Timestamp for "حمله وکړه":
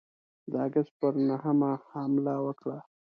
1.91-2.77